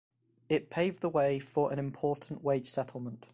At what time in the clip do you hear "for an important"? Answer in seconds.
1.37-2.43